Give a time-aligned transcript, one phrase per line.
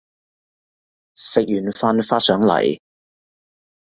[1.15, 2.79] 食完飯發上嚟